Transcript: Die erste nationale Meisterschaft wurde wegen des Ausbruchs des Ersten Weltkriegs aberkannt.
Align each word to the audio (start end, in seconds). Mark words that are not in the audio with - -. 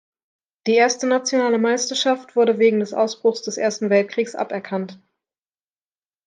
Die 0.65 0.73
erste 0.73 1.05
nationale 1.05 1.59
Meisterschaft 1.59 2.35
wurde 2.35 2.57
wegen 2.57 2.79
des 2.79 2.91
Ausbruchs 2.91 3.43
des 3.43 3.57
Ersten 3.57 3.91
Weltkriegs 3.91 4.33
aberkannt. 4.33 4.99